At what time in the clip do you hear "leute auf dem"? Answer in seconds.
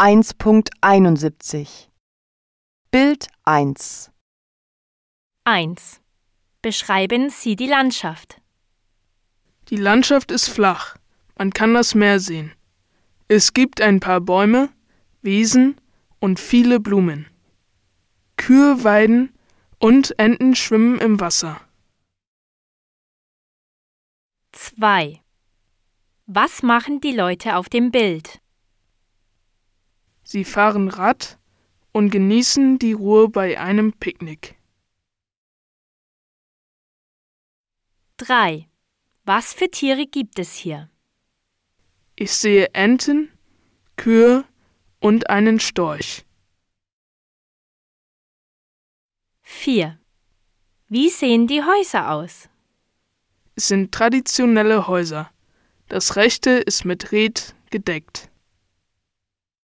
27.16-27.90